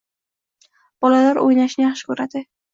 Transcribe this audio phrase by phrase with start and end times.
[1.07, 2.53] Bolalar o‘ynashni yaxshi ko‘radilar